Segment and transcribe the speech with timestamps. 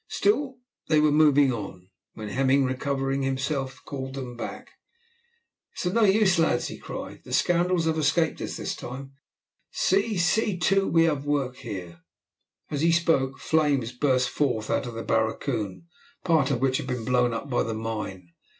[0.07, 0.57] Still
[0.89, 4.71] they were moving on, when Hemming, recovering himself, called them back.
[5.75, 7.21] "It is of no use, lads," he cried.
[7.23, 9.11] "The scoundrels have escaped us this time.
[9.69, 11.99] See, see, too, we have work here,"
[12.71, 15.85] As he spoke, flames burst forth out of the barracoon,
[16.23, 18.29] part of which had been blown up by the mine.